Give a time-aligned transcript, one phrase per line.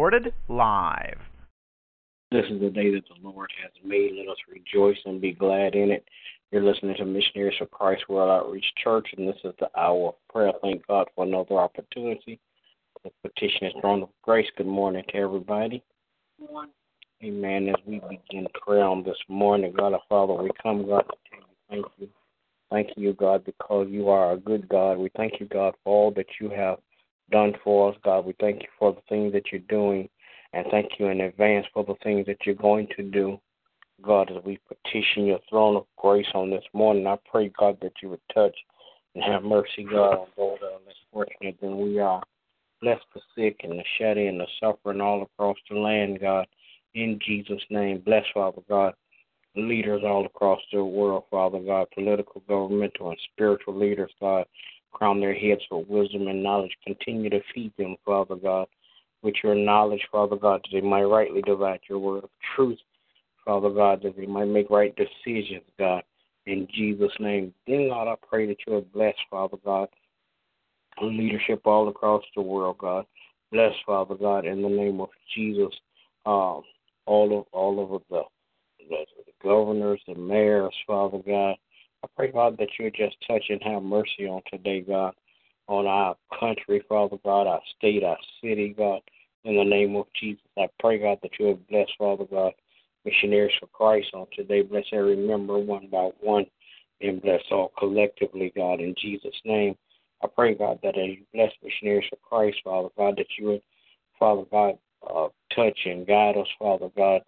[0.00, 1.18] Recorded live.
[2.32, 4.12] This is the day that the Lord has made.
[4.16, 6.08] Let us rejoice and be glad in it.
[6.50, 10.14] You're listening to Missionaries for Christ World Outreach Church, and this is the hour of
[10.32, 10.52] prayer.
[10.62, 12.40] Thank God for another opportunity.
[13.04, 14.46] The petition is throne of grace.
[14.56, 15.84] Good morning to everybody.
[16.38, 16.72] Good morning.
[17.22, 17.68] Amen.
[17.68, 21.36] As we begin prayer on this morning, God our Father, we come, God, to
[21.68, 22.08] thank you.
[22.70, 24.96] Thank you, God, because you are a good God.
[24.96, 26.78] We thank you, God, for all that you have
[27.30, 28.24] done for us, God.
[28.26, 30.08] We thank you for the things that you're doing,
[30.52, 33.38] and thank you in advance for the things that you're going to do.
[34.02, 37.92] God, as we petition your throne of grace on this morning, I pray, God, that
[38.02, 38.56] you would touch
[39.14, 42.22] and have mercy, God, on those that are less fortunate than we are.
[42.80, 46.46] Bless the sick and the shut in, the suffering all across the land, God.
[46.94, 48.94] In Jesus' name, bless, Father God,
[49.54, 54.46] leaders all across the world, Father God, political, governmental, and spiritual leaders, God.
[54.92, 56.76] Crown their heads with wisdom and knowledge.
[56.84, 58.66] Continue to feed them, Father God,
[59.22, 62.78] with your knowledge, Father God, that they might rightly divide your word of truth,
[63.44, 66.02] Father God, that they might make right decisions, God.
[66.46, 67.54] In Jesus' name.
[67.66, 69.88] Then, God, I pray that you are blessed, Father God,
[71.00, 73.06] leadership all across the world, God.
[73.52, 75.72] Bless, Father God, in the name of Jesus,
[76.26, 76.62] um,
[77.06, 78.22] all of all of the,
[78.88, 81.56] the, the governors, the mayors, Father God,
[82.02, 85.14] I pray, God, that you would just touch and have mercy on today, God,
[85.68, 89.00] on our country, Father God, our state, our city, God.
[89.44, 92.52] In the name of Jesus, I pray, God, that you have blessed, Father God,
[93.04, 94.62] missionaries for Christ on today.
[94.62, 96.46] Bless every member one by one,
[97.00, 99.76] and bless all collectively, God, in Jesus' name.
[100.22, 103.62] I pray, God, that as you bless missionaries for Christ, Father God, that you would,
[104.18, 107.22] Father God, uh, touch and guide us, Father God,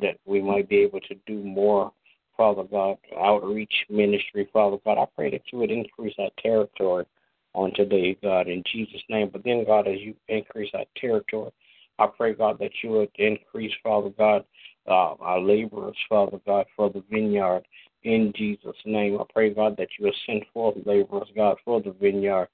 [0.00, 1.92] that we might be able to do more
[2.40, 4.96] Father God, outreach ministry, Father God.
[4.96, 7.04] I pray that you would increase our territory
[7.52, 9.28] on today, God, in Jesus' name.
[9.30, 11.50] But then, God, as you increase our territory,
[11.98, 14.46] I pray, God, that you would increase, Father God,
[14.88, 17.66] uh, our laborers, Father God, for the vineyard.
[18.04, 21.92] In Jesus' name, I pray, God, that you will send forth laborers, God, for the
[21.92, 22.48] vineyard,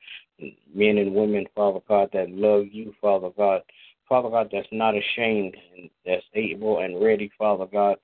[0.74, 3.62] men and women, Father God, that love you, Father God.
[4.08, 7.98] Father God, that's not ashamed and that's able and ready, Father God,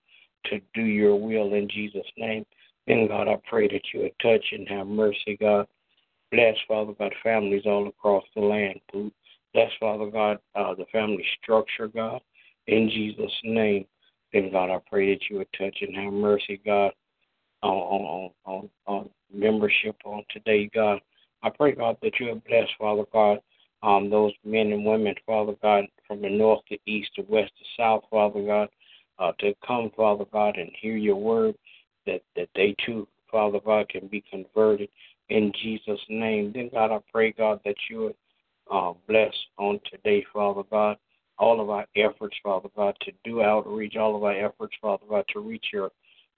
[0.45, 2.45] to do your will in Jesus' name.
[2.87, 5.67] Then, God, I pray that you would touch and have mercy, God.
[6.31, 8.81] Bless, Father God, families all across the land.
[9.55, 12.21] Bless, Father God, uh, the family structure, God,
[12.67, 13.87] in Jesus' name.
[14.33, 16.93] Then, God, I pray that you would touch and have mercy, God,
[17.63, 21.01] on, on, on, on membership on today, God.
[21.43, 23.39] I pray, God, that you would bless, Father God,
[23.83, 27.65] um, those men and women, Father God, from the north to east to west to
[27.77, 28.69] south, Father God
[29.23, 31.55] uh, to come, Father God, and hear your word,
[32.07, 34.89] that, that they too, Father God, can be converted
[35.29, 36.53] in Jesus' name.
[36.53, 38.15] Then, God, I pray, God, that you would
[38.71, 40.97] uh, bless on today, Father God,
[41.39, 45.25] all of our efforts, Father God, to do outreach, all of our efforts, Father God,
[45.33, 45.91] to reach your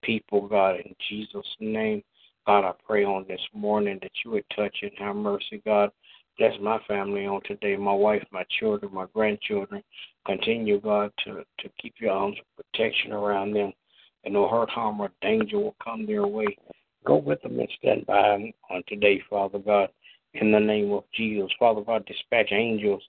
[0.03, 2.03] people, God, in Jesus' name.
[2.47, 5.91] God, I pray on this morning that you would touch and have mercy, God.
[6.39, 9.83] Bless my family on today, my wife, my children, my grandchildren.
[10.27, 13.73] Continue, God, to, to keep your arms of protection around them,
[14.25, 16.47] and no hurt, harm, or danger will come their way.
[17.05, 19.91] Go with them and stand by them on today, Father God,
[20.33, 21.53] in the name of Jesus.
[21.59, 23.03] Father God, dispatch angels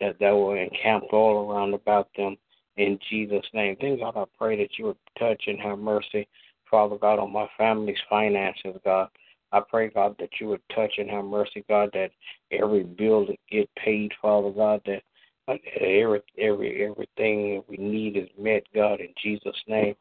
[0.00, 2.36] that, that will encamp all around about them
[2.76, 3.76] in Jesus' name.
[3.80, 6.26] Then, God, I pray that you would touch and have mercy,
[6.70, 9.08] Father God, on my family's finances, God.
[9.52, 12.10] I pray, God, that you would touch and have mercy, God, that
[12.50, 15.02] every bill that get paid, Father God, that
[15.48, 19.94] uh, Every, every, everything we need is met, God, in Jesus' name.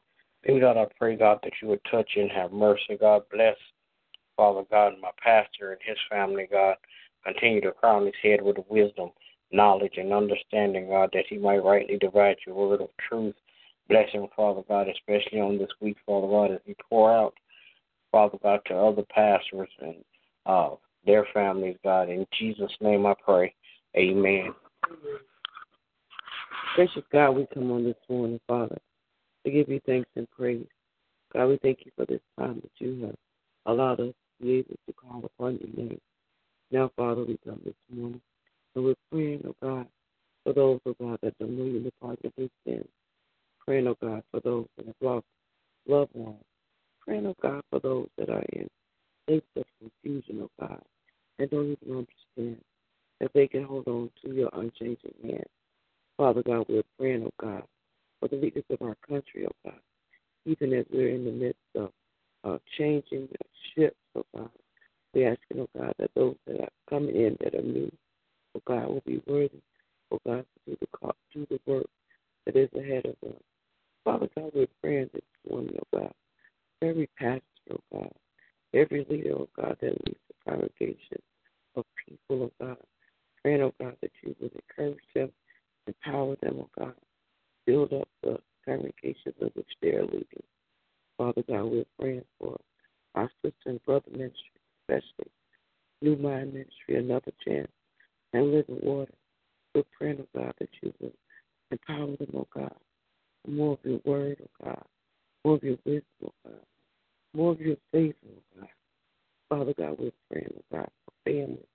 [0.45, 2.97] Then, God, I pray, God, that you would touch and have mercy.
[2.99, 3.57] God, bless,
[4.37, 6.75] Father God, my pastor and his family, God.
[7.23, 9.11] Continue to crown his head with wisdom,
[9.51, 13.35] knowledge, and understanding, God, that he might rightly divide your word of truth.
[13.89, 17.33] Bless him, Father God, especially on this week, Father God, as he pour out,
[18.11, 19.95] Father God, to other pastors and
[20.45, 20.71] uh,
[21.05, 22.09] their families, God.
[22.09, 23.53] In Jesus' name I pray.
[23.95, 24.53] Amen.
[26.75, 28.77] Gracious God, we come on this morning, Father,
[29.45, 30.65] to give you thanks and praise.
[31.33, 33.15] God, we thank you for this time that you have
[33.65, 35.99] allowed us to be able to call upon your name.
[36.71, 38.21] Now, Father, we come this morning
[38.75, 39.87] and we're praying, oh God,
[40.43, 42.83] for those, oh God, that don't know you in the pardon of their.
[43.65, 45.25] Praying, oh God, for those that have lost
[45.87, 46.43] loved ones.
[47.05, 48.69] Praying, oh God, for those that are in
[49.23, 50.81] states of confusion, oh God,
[51.39, 52.61] and don't even understand
[53.19, 55.45] that they can hold on to your unchanging hand.
[56.17, 57.63] Father God, we're praying, oh God,
[58.19, 59.79] for the leaders of our country, oh God,
[60.45, 61.91] even as we're in the midst of
[62.43, 63.27] uh, changing
[63.75, 64.49] ships, oh God.
[65.13, 67.91] We're asking, oh God, that those that are coming in that are new,
[68.55, 69.61] oh God, will be worthy,
[70.11, 71.87] oh God, to do the, do the work
[72.45, 73.37] that is ahead of them.
[74.03, 76.13] Father God, we're praying this morning, oh God,
[76.81, 77.41] every pastor,
[77.71, 78.11] oh God,
[78.73, 81.21] every leader, oh God, that leads the congregation
[81.75, 82.77] of people, oh God,
[83.41, 85.31] praying, oh God, that you would encourage them,
[85.87, 86.93] empower them, oh God,
[87.65, 90.43] build up the congregations in which they are leading.
[91.17, 92.57] Father God, we're praying for
[93.15, 94.51] our sister and brother ministry,
[94.89, 95.31] especially
[96.01, 97.69] New Mind Ministry, another chance,
[98.33, 99.13] and Living Water.
[99.75, 101.13] We're praying, oh God, that you will
[101.69, 102.75] empower them, oh God,
[103.47, 104.83] more of your word, oh God,
[105.45, 106.59] more of your wisdom, oh God,
[107.33, 108.69] more of your favor, oh God.
[109.49, 111.65] Father God, we're praying, oh God, for families.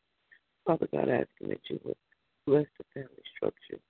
[0.66, 1.96] Father God, asking that you would
[2.46, 3.80] bless the family structure,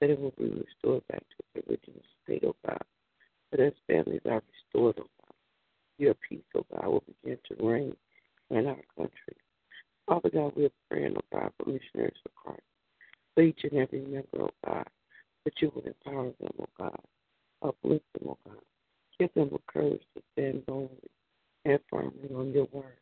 [0.00, 2.82] that it will be restored back to its original state, oh God.
[3.50, 5.34] That as families are restored, oh God,
[5.98, 7.96] your peace, oh God, will begin to reign
[8.50, 9.36] in our country.
[10.06, 12.62] Father God, we're praying, oh God, for missionaries for Christ,
[13.34, 14.86] for each and every member, oh God,
[15.44, 17.00] that you would empower them, oh God,
[17.62, 18.60] uplift them, oh God,
[19.18, 21.10] give them the courage to stand boldly
[21.66, 22.98] and firmly on your word.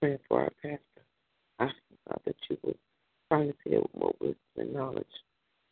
[0.00, 1.04] Praying for our pastor,
[1.60, 2.76] asking God that you would
[3.30, 5.06] his head with more wisdom and knowledge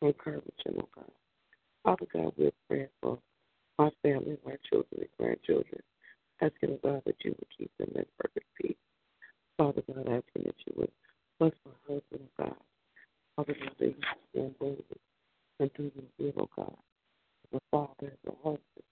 [0.00, 1.10] and courage, and oh God.
[1.84, 3.18] Father God, we're praying for
[3.78, 5.82] my family, my children, and grandchildren,
[6.40, 8.76] asking God that you would keep them in perfect peace.
[9.58, 10.90] Father God, asking that you would
[11.38, 12.56] bless my husband, oh God.
[13.36, 13.94] Father God, that you
[14.32, 14.84] stand boldly
[15.58, 16.76] and do your will, oh God.
[17.52, 18.86] As a father, as a husband,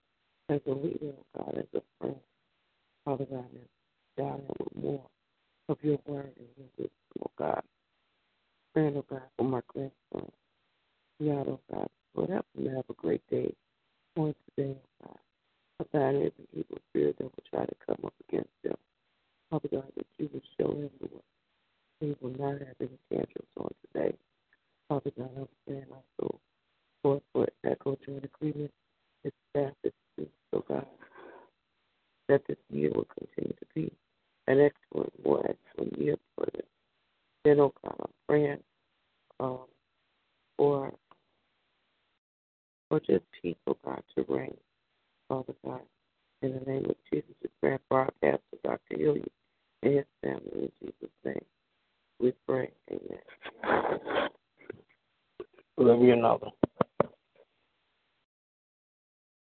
[0.50, 1.98] as a leader, oh God, as a.
[3.19, 3.69] Father God, as
[4.17, 5.03] God, with more
[5.69, 6.93] of your word and your wisdom,
[7.23, 7.62] oh God.
[8.73, 10.31] Praying, oh God, for my grandson.
[11.19, 13.53] Yeah, oh God, Lord, help him to have a great day
[14.17, 15.19] on today, oh God.
[15.79, 18.75] Father God, every evil spirit that will try to come up against him.
[19.50, 21.23] Father God, that you will show him the way.
[22.00, 24.17] He will not have any tantrums on today.
[24.88, 26.38] Father God, I'm praying also
[27.03, 28.70] for, for Echo joint agreement,
[29.50, 30.87] staff, his students, oh God,
[32.29, 33.93] that this year will continue to be
[34.47, 36.63] an excellent, more excellent year for them.
[37.45, 38.59] Then, oh God, I'm praying
[39.41, 39.61] um,
[40.57, 40.93] for
[42.89, 43.25] for just
[43.67, 44.57] oh God, to reign,
[45.29, 45.81] Father God.
[46.41, 48.97] In the name of Jesus, we pray for our pastor, Dr.
[48.97, 49.31] Hilliard,
[49.83, 50.41] and his family.
[50.55, 51.45] In Jesus' name,
[52.21, 52.71] we pray.
[52.91, 54.31] Amen.
[55.77, 56.49] Love you another.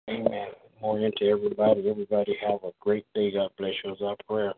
[0.10, 0.48] Amen.
[0.52, 1.90] Good morning to everybody.
[1.90, 3.32] Everybody have a great day.
[3.32, 3.94] God bless you.
[3.94, 4.54] Is our prayer.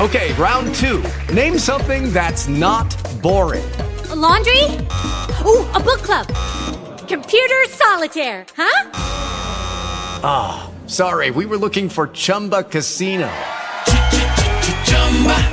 [0.00, 1.02] Okay, round two.
[1.32, 2.90] Name something that's not
[3.22, 3.64] boring.
[4.10, 4.64] A laundry?
[5.44, 6.26] Ooh, a book club.
[7.08, 8.90] Computer solitaire, huh?
[10.24, 13.30] Ah, sorry, we were looking for Chumba Casino.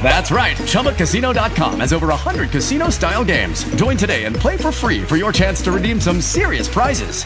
[0.01, 0.55] That's right.
[0.57, 3.63] ChumbaCasino.com has over 100 casino style games.
[3.75, 7.25] Join today and play for free for your chance to redeem some serious prizes.